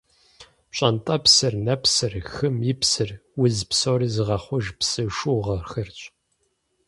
[0.69, 3.09] Пщӏэнтӏэпсыр, нэпсыр, хым и псыр–
[3.41, 5.99] уз псори зыгъэхъуж псы шуугъэхэрщ.